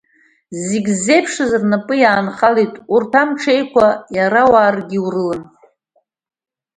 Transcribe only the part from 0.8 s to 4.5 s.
ззеиԥшыз рнапы иаанахалеит, урҭ амҽеиқәа иара